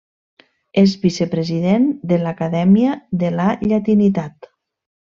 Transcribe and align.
És 0.83 0.95
vicepresident 1.03 1.85
de 2.13 2.19
l’Acadèmia 2.25 2.99
de 3.25 3.33
la 3.39 3.51
Llatinitat. 3.69 4.53